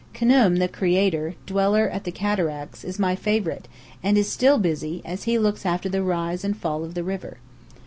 [0.15, 3.67] Khnum the Creator, dweller at the Cataracts, is my favourite,
[4.01, 7.37] and is still busy, as he looks after the rise and fall of the river.